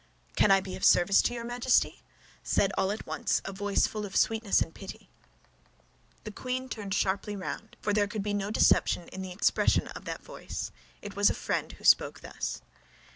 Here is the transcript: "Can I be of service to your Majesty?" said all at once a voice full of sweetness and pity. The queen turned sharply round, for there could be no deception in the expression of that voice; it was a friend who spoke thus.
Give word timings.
"Can 0.35 0.49
I 0.49 0.61
be 0.61 0.75
of 0.75 0.83
service 0.83 1.21
to 1.21 1.33
your 1.35 1.43
Majesty?" 1.43 2.01
said 2.41 2.71
all 2.75 2.89
at 2.91 3.05
once 3.05 3.39
a 3.45 3.53
voice 3.53 3.85
full 3.85 4.03
of 4.03 4.15
sweetness 4.15 4.59
and 4.59 4.73
pity. 4.73 5.11
The 6.23 6.31
queen 6.31 6.69
turned 6.69 6.95
sharply 6.95 7.35
round, 7.35 7.75
for 7.83 7.93
there 7.93 8.07
could 8.07 8.23
be 8.23 8.33
no 8.33 8.49
deception 8.49 9.09
in 9.09 9.21
the 9.21 9.31
expression 9.31 9.89
of 9.89 10.05
that 10.05 10.23
voice; 10.23 10.71
it 11.03 11.15
was 11.15 11.29
a 11.29 11.35
friend 11.35 11.73
who 11.73 11.83
spoke 11.83 12.21
thus. 12.21 12.63